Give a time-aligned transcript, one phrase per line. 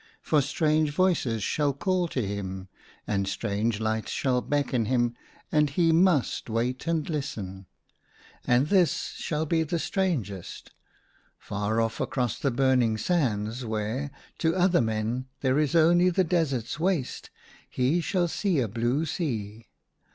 [0.23, 2.69] For strange voices shall call to him
[3.05, 5.13] and strange lights shall beckon him,
[5.51, 7.67] and he must wait and listen.
[8.47, 10.71] And this shall be the strangest:
[11.37, 14.09] far off across the burning sands where,
[14.39, 17.29] to other men, there is only the desert's waste,
[17.69, 19.67] he shall see a blue sea